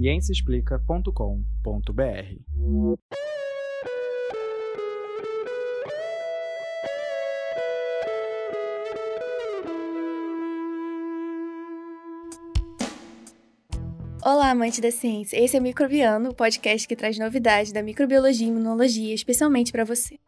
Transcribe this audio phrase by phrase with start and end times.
[0.00, 3.00] ciênciaexplica.com.br.
[14.24, 15.38] Olá, amante da ciência.
[15.38, 19.84] Esse é o Microbiano, o podcast que traz novidades da microbiologia e imunologia, especialmente para
[19.84, 20.18] você.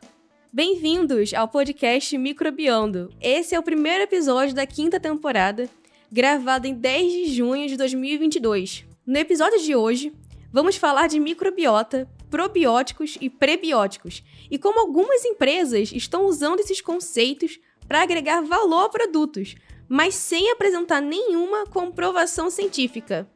[0.53, 3.09] Bem-vindos ao podcast Microbiando.
[3.19, 5.67] Esse é o primeiro episódio da quinta temporada,
[6.11, 8.92] gravado em 10 de junho de 2022.
[9.05, 10.15] No episódio de hoje,
[10.53, 17.59] vamos falar de microbiota, probióticos e prebióticos e como algumas empresas estão usando esses conceitos
[17.89, 19.57] para agregar valor a produtos,
[19.89, 23.29] mas sem apresentar nenhuma comprovação científica.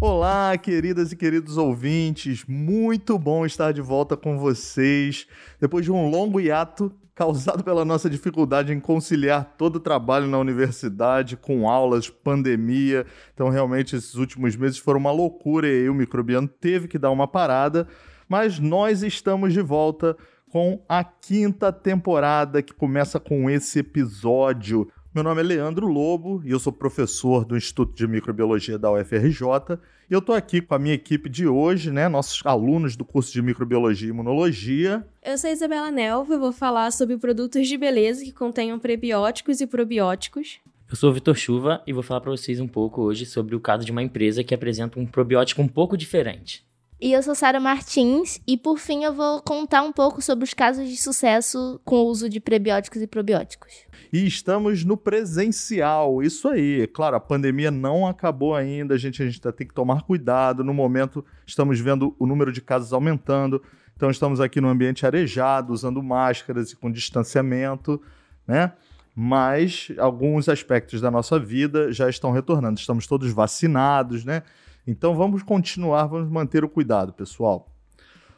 [0.00, 5.28] Olá, queridas e queridos ouvintes, muito bom estar de volta com vocês
[5.60, 10.38] depois de um longo hiato causado pela nossa dificuldade em conciliar todo o trabalho na
[10.38, 13.06] universidade com aulas, pandemia.
[13.32, 17.28] Então, realmente, esses últimos meses foram uma loucura e o microbiano teve que dar uma
[17.28, 17.86] parada,
[18.28, 20.16] mas nós estamos de volta
[20.50, 24.88] com a quinta temporada que começa com esse episódio.
[25.14, 29.78] Meu nome é Leandro Lobo e eu sou professor do Instituto de Microbiologia da UFRJ.
[30.08, 32.08] E eu estou aqui com a minha equipe de hoje, né?
[32.08, 35.02] Nossos alunos do curso de Microbiologia e Imunologia.
[35.22, 39.66] Eu sou Isabela Nelva e vou falar sobre produtos de beleza que contenham prebióticos e
[39.66, 40.58] probióticos.
[40.90, 43.60] Eu sou o Vitor Chuva e vou falar para vocês um pouco hoje sobre o
[43.60, 46.62] caso de uma empresa que apresenta um probiótico um pouco diferente.
[47.00, 50.52] E eu sou Sara Martins e por fim eu vou contar um pouco sobre os
[50.52, 53.72] casos de sucesso com o uso de prebióticos e probióticos.
[54.14, 56.86] E estamos no presencial, isso aí.
[56.86, 60.62] Claro, a pandemia não acabou ainda, a gente, a gente tem que tomar cuidado.
[60.62, 63.60] No momento, estamos vendo o número de casos aumentando,
[63.96, 68.00] então estamos aqui no ambiente arejado, usando máscaras e com distanciamento,
[68.46, 68.74] né?
[69.16, 72.78] Mas alguns aspectos da nossa vida já estão retornando.
[72.78, 74.44] Estamos todos vacinados, né?
[74.86, 77.68] Então vamos continuar, vamos manter o cuidado, pessoal.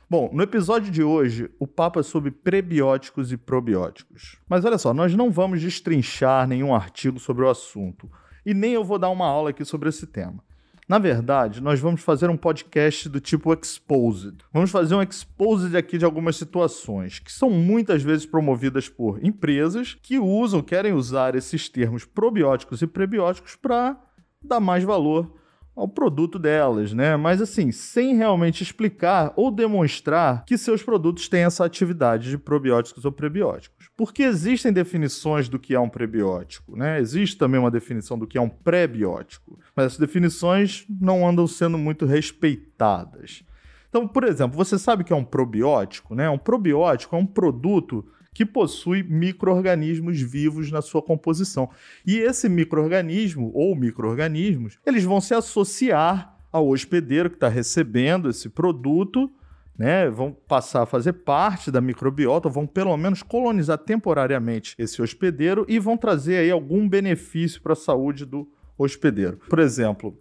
[0.09, 4.37] Bom, no episódio de hoje, o papo é sobre prebióticos e probióticos.
[4.47, 8.09] Mas olha só, nós não vamos destrinchar nenhum artigo sobre o assunto.
[8.45, 10.43] E nem eu vou dar uma aula aqui sobre esse tema.
[10.87, 14.39] Na verdade, nós vamos fazer um podcast do tipo Exposed.
[14.51, 19.93] Vamos fazer um Exposed aqui de algumas situações que são muitas vezes promovidas por empresas
[19.93, 23.97] que usam, querem usar esses termos probióticos e prebióticos para
[24.43, 25.33] dar mais valor
[25.75, 27.15] ao produto delas, né?
[27.15, 33.05] Mas assim, sem realmente explicar ou demonstrar que seus produtos têm essa atividade de probióticos
[33.05, 33.82] ou prebióticos.
[33.95, 36.99] Porque existem definições do que é um prebiótico, né?
[36.99, 41.77] Existe também uma definição do que é um pré-biótico, mas essas definições não andam sendo
[41.77, 43.43] muito respeitadas.
[43.89, 46.27] Então, por exemplo, você sabe que é um probiótico, né?
[46.27, 51.69] Um probiótico é um produto que possui micro-organismos vivos na sua composição.
[52.03, 58.49] E esse microorganismo ou micro-organismos, eles vão se associar ao hospedeiro que está recebendo esse
[58.49, 59.31] produto,
[59.77, 60.09] né?
[60.09, 65.79] Vão passar a fazer parte da microbiota, vão pelo menos colonizar temporariamente esse hospedeiro e
[65.79, 68.47] vão trazer aí algum benefício para a saúde do
[68.77, 69.39] hospedeiro.
[69.49, 70.17] Por exemplo,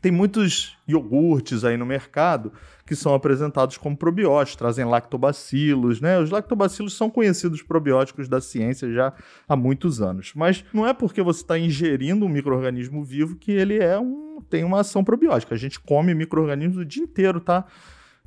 [0.00, 2.52] tem muitos iogurtes aí no mercado
[2.84, 6.18] que são apresentados como probióticos, trazem lactobacilos, né?
[6.18, 9.12] Os lactobacilos são conhecidos probióticos da ciência já
[9.48, 10.32] há muitos anos.
[10.34, 14.64] Mas não é porque você está ingerindo um microorganismo vivo que ele é um, tem
[14.64, 15.54] uma ação probiótica.
[15.54, 17.64] A gente come microorganismos o dia inteiro, tá?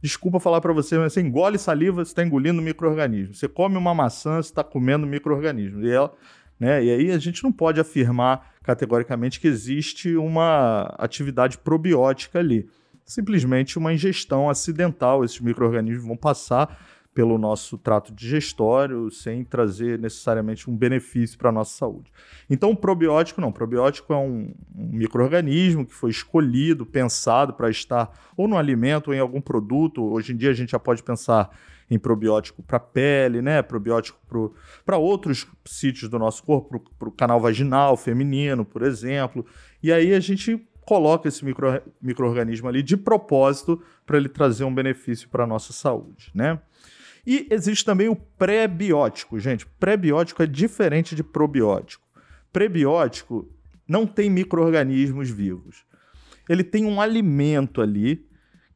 [0.06, 3.34] Desculpa falar para você, mas você engole saliva, você está engolindo microorganismo.
[3.34, 5.84] Você come uma maçã, você está comendo microorganismo.
[5.84, 6.14] E ela
[6.60, 6.84] né?
[6.84, 12.70] E aí a gente não pode afirmar categoricamente que existe uma atividade probiótica ali.
[13.04, 15.26] Simplesmente uma ingestão acidental.
[15.26, 16.80] Esses micro-organismos vão passar
[17.16, 22.12] pelo nosso trato digestório sem trazer necessariamente um benefício para a nossa saúde.
[22.50, 23.54] Então, probiótico não.
[23.54, 29.14] Probiótico é um, um microorganismo que foi escolhido, pensado para estar ou no alimento ou
[29.14, 30.04] em algum produto.
[30.04, 31.58] Hoje em dia a gente já pode pensar
[31.90, 33.62] em probiótico para pele, né?
[33.62, 34.20] Probiótico
[34.86, 39.46] para outros sítios do nosso corpo, para o canal vaginal feminino, por exemplo.
[39.82, 44.76] E aí a gente coloca esse micro, microorganismo ali de propósito para ele trazer um
[44.76, 46.60] benefício para a nossa saúde, né?
[47.26, 49.66] E existe também o pré-biótico, gente.
[49.66, 52.04] Pré-biótico é diferente de probiótico.
[52.54, 53.50] Prebiótico
[53.88, 55.84] não tem micro-organismos vivos.
[56.48, 58.26] Ele tem um alimento ali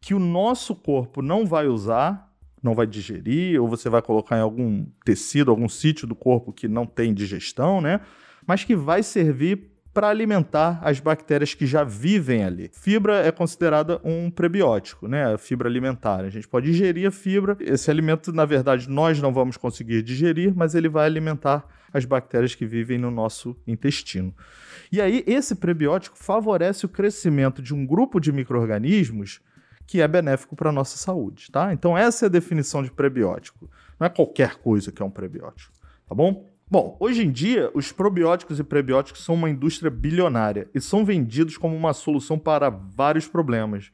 [0.01, 4.41] que o nosso corpo não vai usar, não vai digerir, ou você vai colocar em
[4.41, 8.01] algum tecido, algum sítio do corpo que não tem digestão, né?
[8.47, 12.69] Mas que vai servir para alimentar as bactérias que já vivem ali.
[12.73, 15.33] Fibra é considerada um prebiótico, né?
[15.33, 16.23] A fibra alimentar.
[16.23, 17.57] A gente pode ingerir a fibra.
[17.59, 22.53] Esse alimento, na verdade, nós não vamos conseguir digerir, mas ele vai alimentar as bactérias
[22.53, 24.33] que vivem no nosso intestino.
[24.91, 29.41] E aí, esse prebiótico favorece o crescimento de um grupo de micro-organismos
[29.87, 31.73] que é benéfico para a nossa saúde, tá?
[31.73, 33.69] Então, essa é a definição de prebiótico.
[33.99, 35.73] Não é qualquer coisa que é um prebiótico,
[36.07, 36.47] tá bom?
[36.71, 41.57] Bom, hoje em dia, os probióticos e prebióticos são uma indústria bilionária e são vendidos
[41.57, 43.91] como uma solução para vários problemas.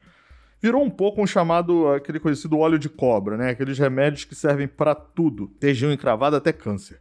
[0.60, 3.48] Virou um pouco um chamado, aquele conhecido óleo de cobra, né?
[3.48, 7.00] Aqueles remédios que servem para tudo, desde um encravado até câncer.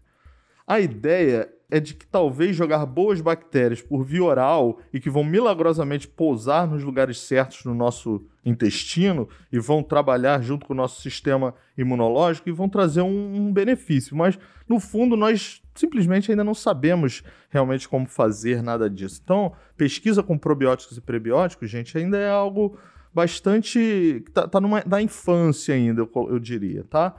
[0.67, 5.23] A ideia é de que talvez jogar boas bactérias por via oral e que vão
[5.23, 11.01] milagrosamente pousar nos lugares certos no nosso intestino e vão trabalhar junto com o nosso
[11.01, 14.15] sistema imunológico e vão trazer um, benefício.
[14.15, 14.37] Mas,
[14.69, 19.19] no fundo, nós simplesmente ainda não sabemos realmente como fazer nada disso.
[19.23, 22.77] Então, pesquisa com probióticos e prebióticos, gente, ainda é algo
[23.13, 24.23] bastante.
[24.33, 27.15] tá, tá numa, da infância ainda, eu, eu diria, tá?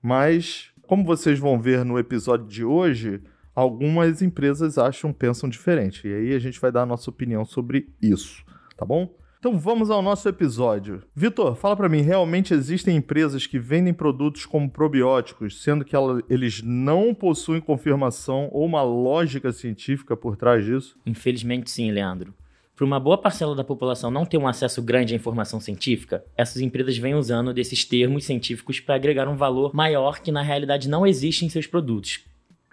[0.00, 3.22] Mas, como vocês vão ver no episódio de hoje
[3.54, 6.06] algumas empresas acham, pensam diferente.
[6.06, 8.44] E aí a gente vai dar a nossa opinião sobre isso,
[8.76, 9.16] tá bom?
[9.38, 11.02] Então vamos ao nosso episódio.
[11.16, 16.22] Vitor, fala para mim, realmente existem empresas que vendem produtos como probióticos, sendo que ela,
[16.28, 20.98] eles não possuem confirmação ou uma lógica científica por trás disso?
[21.06, 22.34] Infelizmente sim, Leandro.
[22.74, 26.62] Para uma boa parcela da população não ter um acesso grande à informação científica, essas
[26.62, 31.06] empresas vêm usando desses termos científicos para agregar um valor maior que na realidade não
[31.06, 32.24] existe em seus produtos,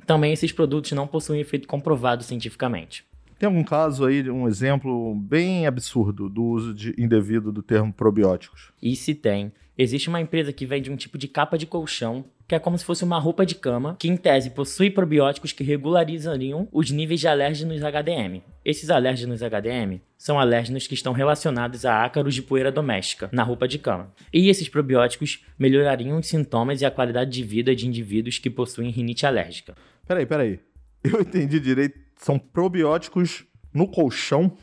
[0.09, 3.05] também esses produtos não possuem efeito comprovado cientificamente.
[3.37, 8.71] Tem algum caso aí, um exemplo bem absurdo do uso de, indevido do termo probióticos?
[8.81, 9.51] E se tem.
[9.81, 12.83] Existe uma empresa que vende um tipo de capa de colchão que é como se
[12.83, 17.27] fosse uma roupa de cama, que em tese possui probióticos que regularizariam os níveis de
[17.27, 18.41] alérgenos HDM.
[18.65, 23.67] Esses alérgenos HDM são alérgenos que estão relacionados a ácaros de poeira doméstica na roupa
[23.67, 24.11] de cama.
[24.33, 28.89] E esses probióticos melhorariam os sintomas e a qualidade de vida de indivíduos que possuem
[28.89, 29.75] rinite alérgica.
[30.07, 30.59] Peraí, peraí.
[31.03, 31.99] Eu entendi direito.
[32.17, 34.57] São probióticos no colchão?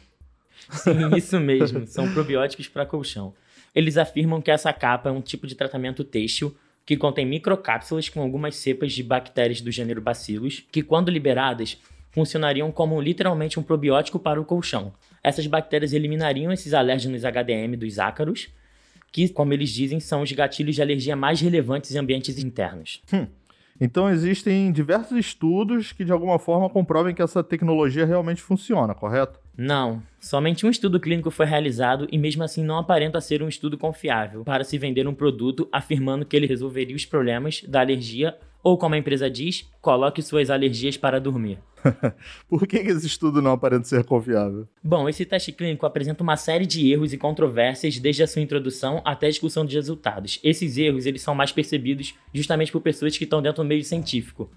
[0.71, 1.87] Sim, isso mesmo.
[1.87, 3.33] São probióticos para colchão.
[3.77, 6.57] Eles afirmam que essa capa é um tipo de tratamento têxtil
[6.87, 11.77] que contém microcápsulas com algumas cepas de bactérias do gênero Bacillus, que, quando liberadas,
[12.11, 14.95] funcionariam como literalmente um probiótico para o colchão.
[15.23, 18.49] Essas bactérias eliminariam esses alérgenos HDM dos ácaros,
[19.13, 23.03] que, como eles dizem, são os gatilhos de alergia mais relevantes em ambientes internos.
[23.13, 23.27] Hum.
[23.79, 29.39] Então existem diversos estudos que de alguma forma comprovem que essa tecnologia realmente funciona, correto?
[29.57, 33.79] Não, somente um estudo clínico foi realizado e mesmo assim não aparenta ser um estudo
[33.79, 38.37] confiável para se vender um produto afirmando que ele resolveria os problemas da alergia
[38.67, 41.61] ou como a empresa diz, coloque suas alergias para dormir.
[42.49, 44.67] Por que esse estudo não aparenta ser confiável?
[44.83, 49.01] Bom, esse teste clínico apresenta uma série de erros e controvérsias desde a sua introdução
[49.05, 50.41] até a discussão de resultados.
[50.43, 54.51] Esses erros eles são mais percebidos justamente por pessoas que estão dentro do meio científico.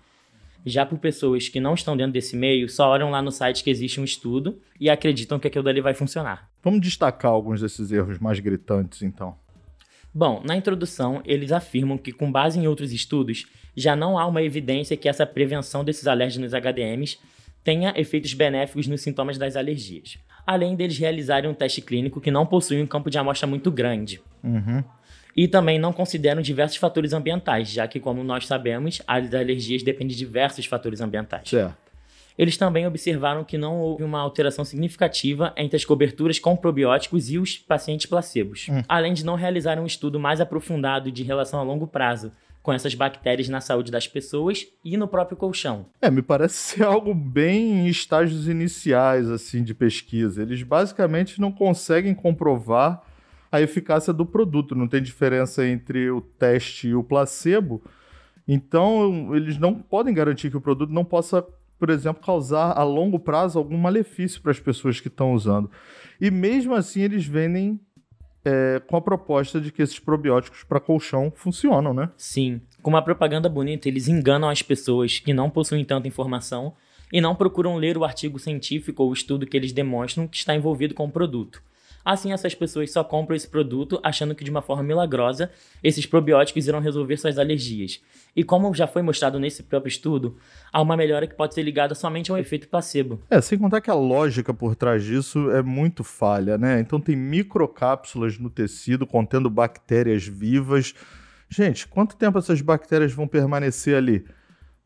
[0.66, 3.70] Já por pessoas que não estão dentro desse meio, só olham lá no site que
[3.70, 6.50] existe um estudo e acreditam que aquilo dali vai funcionar.
[6.64, 9.36] Vamos destacar alguns desses erros mais gritantes, então.
[10.14, 14.42] Bom, na introdução, eles afirmam que, com base em outros estudos, já não há uma
[14.42, 17.18] evidência que essa prevenção desses alérgenos HDMs
[17.64, 20.18] tenha efeitos benéficos nos sintomas das alergias.
[20.46, 24.20] Além deles realizarem um teste clínico que não possui um campo de amostra muito grande.
[24.44, 24.84] Uhum.
[25.40, 30.10] E também não consideram diversos fatores ambientais, já que, como nós sabemos, as alergias dependem
[30.10, 31.48] de diversos fatores ambientais.
[31.48, 31.78] Certo.
[32.38, 37.38] Eles também observaram que não houve uma alteração significativa entre as coberturas com probióticos e
[37.40, 38.84] os pacientes placebos, Hum.
[38.86, 42.94] além de não realizar um estudo mais aprofundado de relação a longo prazo com essas
[42.94, 45.86] bactérias na saúde das pessoas e no próprio colchão.
[46.02, 50.42] É, me parece ser algo bem em estágios iniciais, assim, de pesquisa.
[50.42, 53.08] Eles basicamente não conseguem comprovar
[53.52, 54.76] a eficácia do produto.
[54.76, 57.82] Não tem diferença entre o teste e o placebo.
[58.48, 61.46] Então, eles não podem garantir que o produto não possa,
[61.78, 65.70] por exemplo, causar a longo prazo algum malefício para as pessoas que estão usando.
[66.20, 67.80] E mesmo assim, eles vendem
[68.44, 72.10] é, com a proposta de que esses probióticos para colchão funcionam, né?
[72.18, 76.74] Sim, com uma propaganda bonita, eles enganam as pessoas que não possuem tanta informação
[77.12, 80.94] e não procuram ler o artigo científico ou estudo que eles demonstram que está envolvido
[80.94, 81.62] com o produto.
[82.04, 85.52] Assim, essas pessoas só compram esse produto achando que de uma forma milagrosa
[85.84, 88.02] esses probióticos irão resolver suas alergias.
[88.36, 90.38] E como já foi mostrado nesse próprio estudo,
[90.72, 93.22] há uma melhora que pode ser ligada somente ao efeito placebo.
[93.30, 96.80] É, sem contar que a lógica por trás disso é muito falha, né?
[96.80, 100.94] Então tem microcápsulas no tecido contendo bactérias vivas.
[101.50, 104.26] Gente, quanto tempo essas bactérias vão permanecer ali?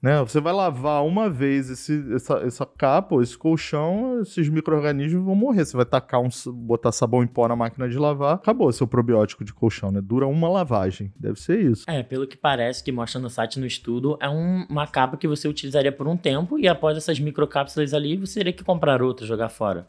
[0.04, 0.20] Né?
[0.20, 5.64] Você vai lavar uma vez esse, essa, essa capa, esse colchão, esses micro-organismos vão morrer.
[5.64, 9.46] Você vai tacar um, botar sabão em pó na máquina de lavar, acabou seu probiótico
[9.46, 10.02] de colchão, né?
[10.02, 11.14] Dura uma lavagem.
[11.18, 11.86] Deve ser isso.
[11.88, 15.26] É, pelo que parece que mostra no site no estudo, é um, uma capa que
[15.26, 19.26] você utilizaria por um tempo e após essas microcápsulas ali, você teria que comprar outra,
[19.26, 19.88] jogar fora.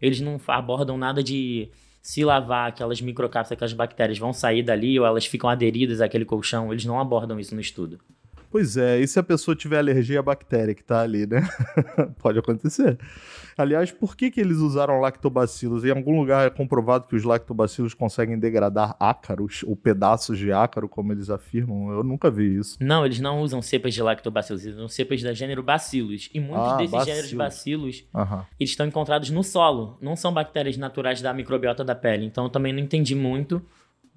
[0.00, 1.70] Eles não abordam nada de
[2.00, 6.72] se lavar aquelas microcápsulas, aquelas bactérias vão sair dali ou elas ficam aderidas àquele colchão.
[6.72, 7.98] Eles não abordam isso no estudo.
[8.50, 11.46] Pois é, e se a pessoa tiver alergia à bactéria que tá ali, né?
[12.18, 12.98] Pode acontecer.
[13.58, 15.84] Aliás, por que, que eles usaram lactobacilos?
[15.84, 20.88] Em algum lugar é comprovado que os lactobacilos conseguem degradar ácaros ou pedaços de ácaro,
[20.88, 21.90] como eles afirmam?
[21.90, 22.76] Eu nunca vi isso.
[22.80, 26.28] Não, eles não usam cepas de lactobacilos, eles usam cepas da gênero bacilos.
[26.34, 27.06] E muitos Ah, desses bacilos.
[27.14, 28.44] gêneros bacilos, Aham.
[28.60, 29.96] eles estão encontrados no solo.
[30.02, 32.26] Não são bactérias naturais da microbiota da pele.
[32.26, 33.62] Então eu também não entendi muito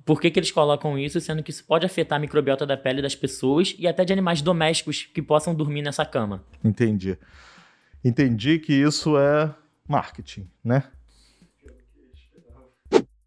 [0.05, 3.01] por que, que eles colocam isso, sendo que isso pode afetar a microbiota da pele
[3.01, 6.43] das pessoas e até de animais domésticos que possam dormir nessa cama.
[6.63, 7.17] Entendi.
[8.03, 9.53] Entendi que isso é
[9.87, 10.83] marketing, né?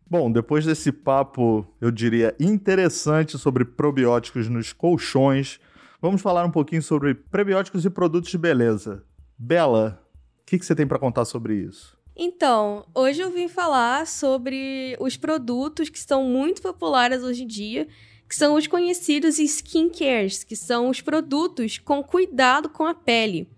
[0.09, 5.59] Bom, depois desse papo, eu diria, interessante sobre probióticos nos colchões,
[6.03, 9.03] vamos falar um pouquinho sobre prebióticos e produtos de beleza.
[9.39, 10.03] Bela,
[10.43, 11.97] o que, que você tem para contar sobre isso?
[12.15, 17.89] Então, hoje eu vim falar sobre os produtos que são muito populares hoje em dia,
[18.29, 23.49] que são os conhecidos skincares, que são os produtos com cuidado com a pele.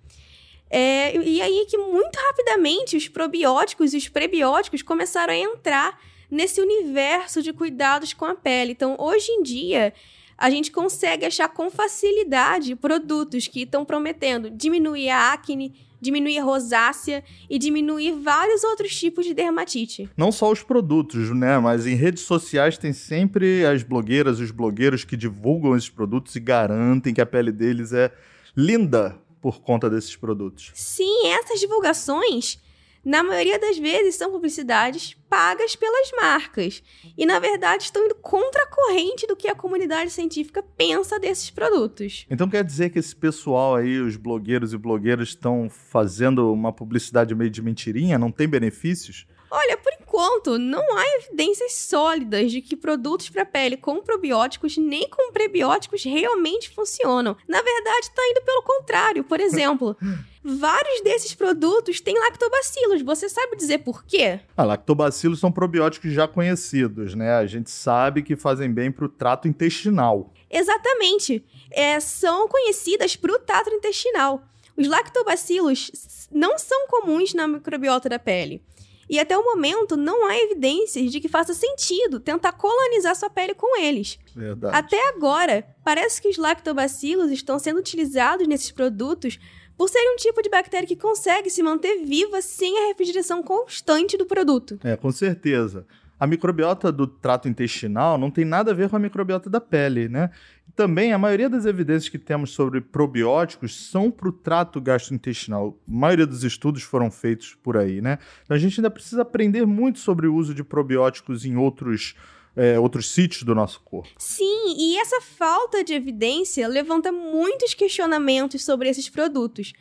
[0.70, 6.60] É, e aí que muito rapidamente os probióticos e os prebióticos começaram a entrar nesse
[6.60, 8.72] universo de cuidados com a pele.
[8.72, 9.92] Então, hoje em dia,
[10.36, 15.72] a gente consegue achar com facilidade produtos que estão prometendo diminuir a acne,
[16.04, 20.08] diminuir a rosácea e diminuir vários outros tipos de dermatite.
[20.16, 21.58] Não só os produtos, né?
[21.58, 26.36] Mas em redes sociais tem sempre as blogueiras e os blogueiros que divulgam esses produtos
[26.36, 28.12] e garantem que a pele deles é
[28.56, 30.70] linda por conta desses produtos.
[30.74, 32.58] Sim, essas divulgações,
[33.04, 36.82] na maioria das vezes, são publicidades pagas pelas marcas.
[37.18, 41.50] E, na verdade, estão indo contra a corrente do que a comunidade científica pensa desses
[41.50, 42.26] produtos.
[42.30, 47.34] Então quer dizer que esse pessoal aí, os blogueiros e blogueiras, estão fazendo uma publicidade
[47.34, 48.18] meio de mentirinha?
[48.18, 49.26] Não tem benefícios?
[49.50, 55.08] Olha, por enquanto, não há evidências sólidas de que produtos para pele com probióticos nem
[55.08, 57.36] com prebióticos realmente funcionam.
[57.48, 59.22] Na verdade, está indo pelo contrário.
[59.22, 59.96] Por exemplo,
[60.44, 63.00] vários desses produtos têm lactobacilos.
[63.02, 64.40] Você sabe dizer por quê?
[64.54, 67.34] Ah, lactobacilos são probióticos já conhecidos, né?
[67.34, 70.32] A gente sabe que fazem bem para o trato intestinal.
[70.50, 71.44] Exatamente.
[71.70, 74.42] É, são conhecidas para o trato intestinal.
[74.76, 78.62] Os lactobacilos não são comuns na microbiota da pele.
[79.08, 83.54] E até o momento não há evidências de que faça sentido tentar colonizar sua pele
[83.54, 84.18] com eles.
[84.34, 84.76] Verdade.
[84.76, 89.38] Até agora, parece que os lactobacilos estão sendo utilizados nesses produtos
[89.76, 94.16] por serem um tipo de bactéria que consegue se manter viva sem a refrigeração constante
[94.16, 94.78] do produto.
[94.84, 95.86] É, com certeza.
[96.18, 100.08] A microbiota do trato intestinal não tem nada a ver com a microbiota da pele,
[100.08, 100.30] né?
[100.76, 105.78] Também a maioria das evidências que temos sobre probióticos são para o trato gastrointestinal.
[105.86, 108.18] A maioria dos estudos foram feitos por aí, né?
[108.44, 112.16] Então a gente ainda precisa aprender muito sobre o uso de probióticos em outros,
[112.56, 114.10] é, outros sítios do nosso corpo.
[114.18, 119.72] Sim, e essa falta de evidência levanta muitos questionamentos sobre esses produtos.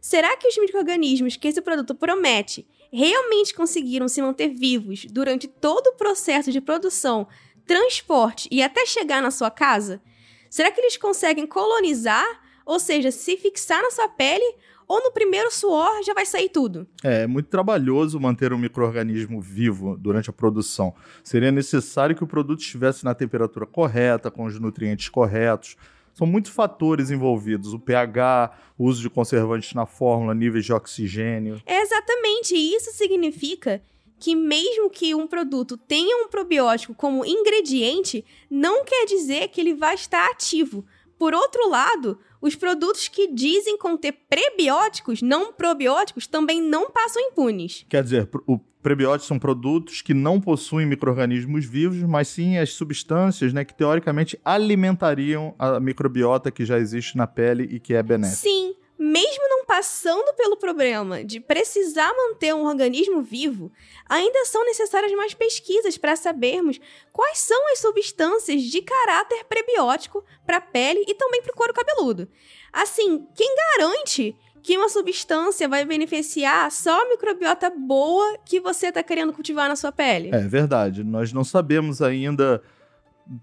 [0.00, 5.88] Será que os micro-organismos que esse produto promete realmente conseguiram se manter vivos durante todo
[5.88, 7.28] o processo de produção,
[7.64, 10.02] transporte e até chegar na sua casa?
[10.50, 12.26] Será que eles conseguem colonizar,
[12.66, 14.44] ou seja, se fixar na sua pele,
[14.88, 16.88] ou no primeiro suor já vai sair tudo?
[17.04, 20.92] É, é muito trabalhoso manter um microorganismo vivo durante a produção.
[21.22, 25.76] Seria necessário que o produto estivesse na temperatura correta, com os nutrientes corretos.
[26.12, 31.62] São muitos fatores envolvidos: o pH, o uso de conservantes na fórmula, níveis de oxigênio.
[31.64, 33.80] É exatamente, e isso significa
[34.20, 39.74] que mesmo que um produto tenha um probiótico como ingrediente, não quer dizer que ele
[39.74, 40.84] vai estar ativo.
[41.18, 47.84] Por outro lado, os produtos que dizem conter prebióticos, não probióticos, também não passam impunes.
[47.88, 53.52] Quer dizer, o Prebióticos são produtos que não possuem micro-organismos vivos, mas sim as substâncias
[53.52, 58.40] né, que teoricamente alimentariam a microbiota que já existe na pele e que é benéfica.
[58.40, 63.72] Sim, mesmo não passando pelo problema de precisar manter um organismo vivo,
[64.06, 66.78] ainda são necessárias mais pesquisas para sabermos
[67.10, 71.72] quais são as substâncias de caráter prebiótico para a pele e também para o couro
[71.72, 72.28] cabeludo.
[72.70, 79.02] Assim, quem garante que uma substância vai beneficiar só a microbiota boa que você está
[79.02, 80.28] querendo cultivar na sua pele?
[80.30, 81.02] É verdade.
[81.02, 82.62] Nós não sabemos ainda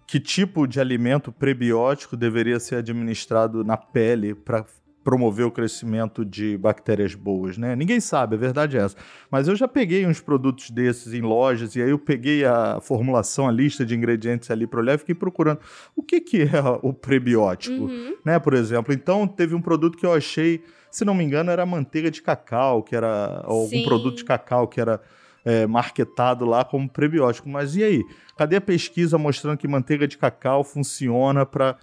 [0.06, 4.64] que tipo de alimento prebiótico deveria ser administrado na pele para
[5.08, 7.78] promover o crescimento de bactérias boas, né?
[7.78, 8.98] Ninguém sabe, a verdade é essa.
[9.32, 13.48] Mas eu já peguei uns produtos desses em lojas e aí eu peguei a formulação,
[13.48, 15.62] a lista de ingredientes ali para olhar e fiquei procurando
[15.96, 18.18] o que, que é o prebiótico, Uhum.
[18.26, 18.38] né?
[18.38, 20.62] Por exemplo, então teve um produto que eu achei,
[20.92, 23.86] se não me engano, era manteiga de cacau, que era ou algum Sim.
[23.86, 25.00] produto de cacau que era
[25.46, 27.48] é, marketado lá como prebiótico.
[27.48, 28.04] Mas e aí?
[28.38, 31.78] Cadê a pesquisa mostrando que manteiga de cacau funciona para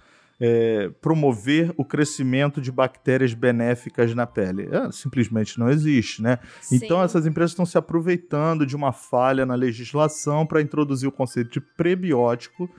[1.01, 4.67] promover o crescimento de bactérias benéficas na pele?
[4.71, 6.39] É, simplesmente não existe, né?
[6.71, 7.03] Então Sim.
[7.05, 11.61] essas empresas estão se aproveitando de uma falha na legislação para introduzir o conceito de
[11.61, 12.69] prebiótico.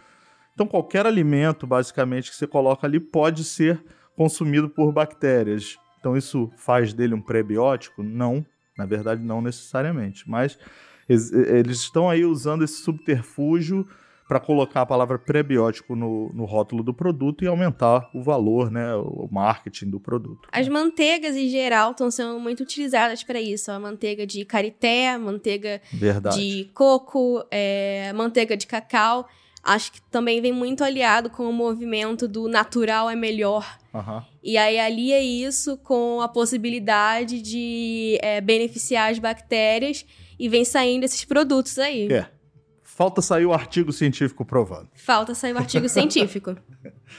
[0.54, 3.82] Então qualquer alimento, basicamente, que você coloca ali pode ser
[4.16, 5.78] consumido por bactérias.
[5.98, 8.02] Então isso faz dele um prebiótico?
[8.02, 8.44] Não,
[8.76, 10.28] na verdade não necessariamente.
[10.28, 10.58] Mas
[11.08, 13.86] ex- eles estão aí usando esse subterfúgio
[14.28, 18.94] para colocar a palavra prebiótico no, no rótulo do produto e aumentar o valor, né,
[18.96, 20.48] o marketing do produto.
[20.50, 23.70] As manteigas em geral estão sendo muito utilizadas para isso.
[23.70, 26.36] A manteiga de karité, manteiga Verdade.
[26.36, 29.28] de coco, é, manteiga de cacau.
[29.62, 33.78] Acho que também vem muito aliado com o movimento do natural é melhor.
[33.92, 34.24] Aham.
[34.42, 40.06] E aí alia isso com a possibilidade de é, beneficiar as bactérias
[40.38, 42.12] e vem saindo esses produtos aí.
[42.12, 42.35] É.
[42.96, 44.88] Falta sair o artigo científico provando.
[44.94, 46.56] Falta sair o artigo científico.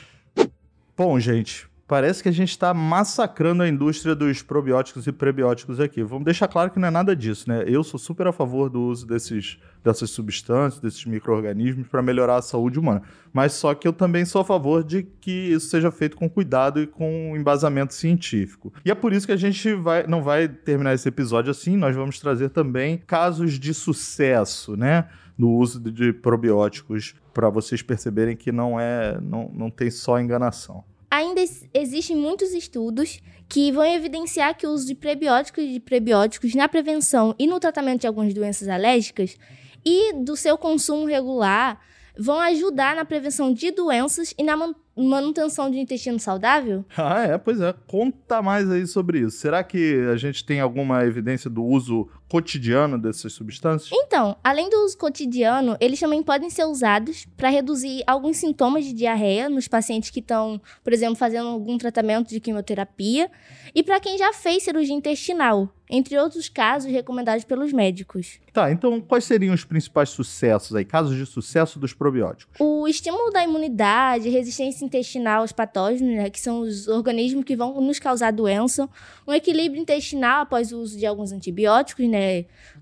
[0.98, 6.02] Bom, gente, parece que a gente está massacrando a indústria dos probióticos e prebióticos aqui.
[6.02, 7.64] Vamos deixar claro que não é nada disso, né?
[7.68, 12.42] Eu sou super a favor do uso desses, dessas substâncias, desses micro-organismos para melhorar a
[12.42, 13.04] saúde humana.
[13.32, 16.82] Mas só que eu também sou a favor de que isso seja feito com cuidado
[16.82, 18.74] e com embasamento científico.
[18.84, 21.96] E é por isso que a gente vai, não vai terminar esse episódio assim, nós
[21.96, 25.08] vamos trazer também casos de sucesso, né?
[25.38, 30.84] No uso de- probióticos para vocês perceberem que não é, não, não tem só enganação.
[31.12, 35.80] Ainda ex- existem muitos estudos que vão evidenciar que o uso de prebióticos e de
[35.80, 39.38] prebióticos na prevenção e no tratamento de algumas doenças alérgicas
[39.86, 41.80] e do seu consumo regular
[42.20, 46.84] vão ajudar na prevenção de doenças e na man- manutenção de um intestino saudável?
[46.98, 47.74] Ah, é, pois é.
[47.88, 49.38] Conta mais aí sobre isso.
[49.38, 53.90] Será que a gente tem alguma evidência do uso cotidiano dessas substâncias?
[53.92, 58.94] Então, além do uso cotidiano, eles também podem ser usados para reduzir alguns sintomas de
[58.94, 63.30] diarreia nos pacientes que estão, por exemplo, fazendo algum tratamento de quimioterapia
[63.74, 68.40] e para quem já fez cirurgia intestinal, entre outros casos recomendados pelos médicos.
[68.52, 72.56] Tá, então quais seriam os principais sucessos aí, casos de sucesso dos probióticos?
[72.60, 77.80] O estímulo da imunidade, resistência intestinal aos patógenos, né, que são os organismos que vão
[77.80, 78.90] nos causar doença,
[79.28, 82.17] um equilíbrio intestinal após o uso de alguns antibióticos, né,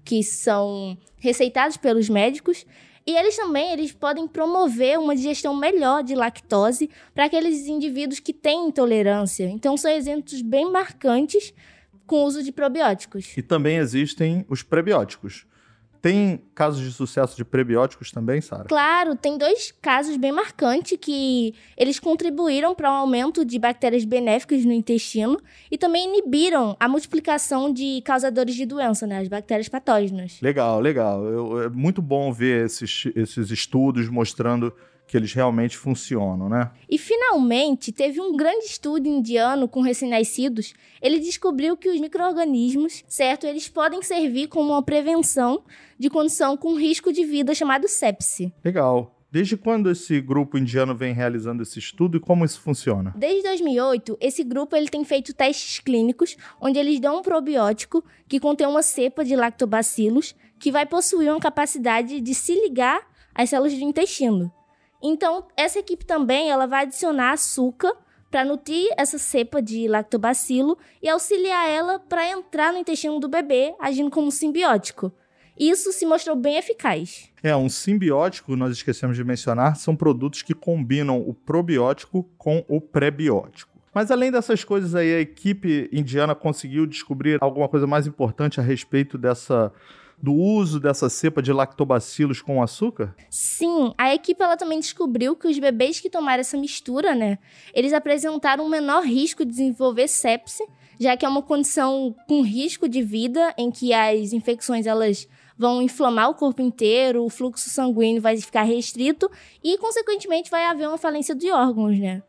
[0.04, 2.66] que são receitados pelos médicos,
[3.08, 8.34] e eles também eles podem promover uma digestão melhor de lactose para aqueles indivíduos que
[8.34, 9.46] têm intolerância.
[9.46, 11.54] Então são exemplos bem marcantes
[12.08, 13.36] com o uso de probióticos.
[13.38, 15.46] E também existem os prebióticos.
[16.06, 18.66] Tem casos de sucesso de prebióticos também, Sara?
[18.66, 24.64] Claro, tem dois casos bem marcantes que eles contribuíram para um aumento de bactérias benéficas
[24.66, 25.42] no intestino
[25.72, 30.40] e também inibiram a multiplicação de causadores de doença, né, as bactérias patógenas.
[30.44, 31.26] Legal, legal.
[31.26, 34.72] Eu- é muito bom ver esses, esses estudos mostrando
[35.08, 36.72] que eles realmente funcionam, né?
[36.90, 40.74] E finalmente, teve um grande estudo indiano com recém-nascidos.
[41.00, 45.64] Ele descobriu que os micro-organismos, certo, eles podem servir como uma prevenção
[45.98, 48.54] de condição com risco de vida chamado sepse.
[48.64, 49.12] Legal.
[49.32, 53.14] Desde quando esse grupo indiano vem realizando esse estudo e como isso funciona?
[53.18, 58.40] Desde 2008, esse grupo ele tem feito testes clínicos, onde eles dão um probiótico que
[58.40, 63.74] contém uma cepa de lactobacilos que vai possuir uma capacidade de se ligar às células
[63.74, 64.50] do intestino.
[65.04, 67.94] Então, essa equipe também ela vai adicionar açúcar
[68.32, 73.76] para nutrir essa cepa de lactobacilo e auxiliar ela para entrar no intestino do bebê,
[73.80, 75.12] agindo como um simbiótico.
[75.58, 77.30] Isso se mostrou bem eficaz.
[77.42, 82.82] É, um simbiótico, nós esquecemos de mencionar, são produtos que combinam o probiótico com o
[82.82, 83.74] prebiótico.
[83.94, 88.64] Mas além dessas coisas aí, a equipe indiana conseguiu descobrir alguma coisa mais importante a
[88.64, 89.72] respeito dessa
[90.22, 93.16] do uso dessa cepa de lactobacilos com açúcar?
[93.30, 97.38] Sim, a equipe ela também descobriu que os bebês que tomaram essa mistura, né,
[97.74, 100.66] eles apresentaram um menor risco de desenvolver sepse,
[101.00, 105.82] já que é uma condição com risco de vida em que as infecções elas vão
[105.82, 109.30] inflamar o corpo inteiro, o fluxo sanguíneo vai ficar restrito
[109.64, 112.24] e consequentemente vai haver uma falência de órgãos, né?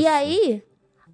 [0.00, 0.62] E aí,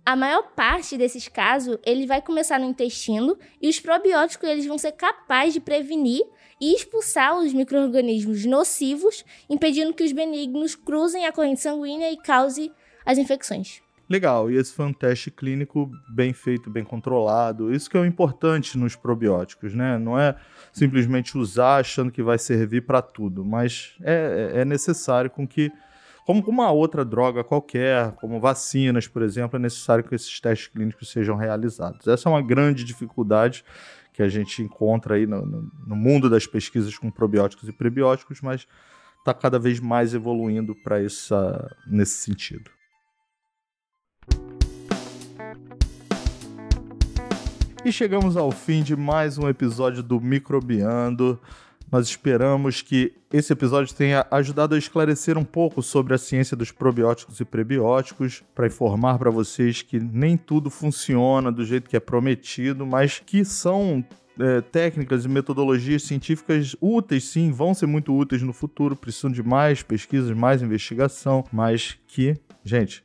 [0.04, 4.78] a maior parte desses casos, ele vai começar no intestino e os probióticos eles vão
[4.78, 6.22] ser capazes de prevenir
[6.60, 12.72] e expulsar os micro-organismos nocivos, impedindo que os benignos cruzem a corrente sanguínea e causem
[13.04, 13.80] as infecções.
[14.10, 17.72] Legal, e esse foi um teste clínico bem feito, bem controlado.
[17.72, 19.98] Isso que é o importante nos probióticos, né?
[19.98, 20.34] Não é
[20.72, 25.70] simplesmente usar achando que vai servir para tudo, mas é, é necessário com que
[26.26, 31.08] como uma outra droga qualquer, como vacinas, por exemplo, é necessário que esses testes clínicos
[31.08, 32.04] sejam realizados.
[32.08, 33.64] Essa é uma grande dificuldade
[34.12, 38.40] que a gente encontra aí no, no, no mundo das pesquisas com probióticos e prebióticos,
[38.40, 38.66] mas
[39.20, 40.96] está cada vez mais evoluindo para
[41.86, 42.79] nesse sentido.
[47.82, 51.40] E chegamos ao fim de mais um episódio do Microbiando.
[51.90, 56.70] Nós esperamos que esse episódio tenha ajudado a esclarecer um pouco sobre a ciência dos
[56.70, 62.00] probióticos e prebióticos, para informar para vocês que nem tudo funciona do jeito que é
[62.00, 64.04] prometido, mas que são
[64.38, 69.42] é, técnicas e metodologias científicas úteis, sim, vão ser muito úteis no futuro, precisam de
[69.42, 73.02] mais pesquisas, mais investigação, mas que, gente,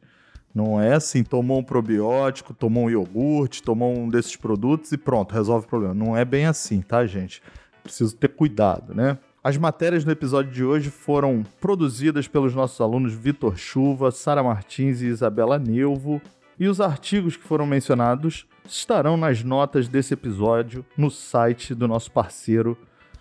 [0.56, 5.34] não é assim, tomou um probiótico, tomou um iogurte, tomou um desses produtos e pronto,
[5.34, 5.94] resolve o problema.
[5.94, 7.42] Não é bem assim, tá, gente?
[7.86, 9.18] preciso ter cuidado, né?
[9.44, 15.02] As matérias do episódio de hoje foram produzidas pelos nossos alunos Vitor Chuva, Sara Martins
[15.02, 16.20] e Isabela Neuvo,
[16.60, 22.12] e os artigos que foram mencionados estarão nas notas desse episódio no site do nosso
[22.12, 22.76] parceiro